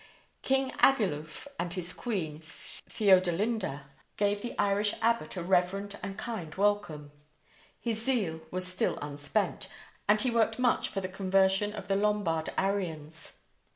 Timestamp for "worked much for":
10.31-11.01